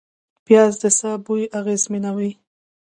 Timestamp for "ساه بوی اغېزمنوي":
0.99-2.31